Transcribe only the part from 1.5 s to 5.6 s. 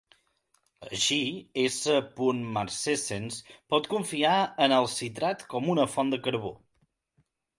"S. marcescens" pot confiar en el citrat